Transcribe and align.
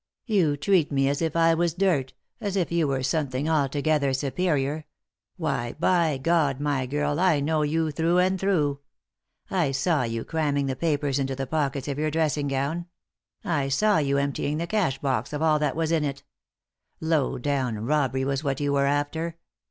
You 0.25 0.57
treat 0.57 0.91
me 0.91 1.07
as 1.07 1.21
if 1.21 1.35
I 1.35 1.53
was 1.53 1.75
dirt, 1.75 2.13
as 2.39 2.55
if 2.55 2.71
you 2.71 2.87
were 2.87 3.03
something 3.03 3.47
altogether 3.47 4.13
superior— 4.15 4.85
why, 5.37 5.73
by 5.79 6.17
God, 6.17 6.59
my 6.59 6.87
girl, 6.87 7.19
I 7.19 7.39
know 7.39 7.61
you 7.61 7.91
through 7.91 8.17
and 8.17 8.39
through. 8.39 8.79
I 9.51 9.69
saw 9.69 10.01
you 10.01 10.25
cramming 10.25 10.65
the 10.65 10.75
papers 10.75 11.19
into 11.19 11.35
the 11.35 11.45
pockets 11.45 11.87
of 11.87 11.99
your 11.99 12.09
dress 12.09 12.35
ing 12.35 12.47
gown; 12.47 12.87
I 13.43 13.69
saw 13.69 13.99
you 13.99 14.17
emptying 14.17 14.57
the 14.57 14.65
cash 14.65 14.97
box 14.97 15.33
of 15.33 15.43
all 15.43 15.59
that 15.59 15.75
was 15.75 15.91
in 15.91 16.03
it— 16.03 16.23
low 16.99 17.37
down 17.37 17.85
robbery 17.85 18.25
was 18.25 18.43
what 18.43 18.59
you 18.59 18.73
were 18.73 18.87
after. 18.87 19.37